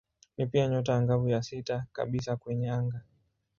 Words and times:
Ni 0.37 0.45
pia 0.47 0.67
nyota 0.67 0.95
angavu 0.95 1.29
ya 1.29 1.43
sita 1.43 1.85
kabisa 1.91 2.35
kwenye 2.35 2.69
anga. 2.71 3.01